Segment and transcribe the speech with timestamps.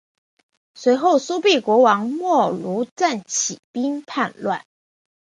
[0.73, 4.65] 随后苏毗国王没庐赞起兵叛乱。